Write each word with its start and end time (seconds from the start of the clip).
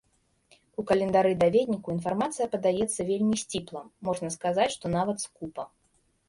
У 0.83 0.85
календары-даведніку 0.91 1.93
інфармацыя 1.95 2.47
падаецца 2.55 2.99
вельмі 3.11 3.37
сціпла, 3.43 3.83
можна 4.09 4.27
сказаць, 4.39 4.67
што 4.79 4.85
нават 4.97 5.17
скупа. 5.29 5.63